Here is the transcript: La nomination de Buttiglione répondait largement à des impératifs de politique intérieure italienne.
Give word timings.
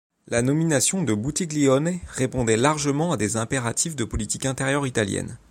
La 0.27 0.41
nomination 0.41 1.03
de 1.03 1.13
Buttiglione 1.13 1.99
répondait 2.09 2.57
largement 2.57 3.11
à 3.11 3.17
des 3.17 3.37
impératifs 3.37 3.95
de 3.95 4.03
politique 4.03 4.47
intérieure 4.47 4.87
italienne. 4.87 5.37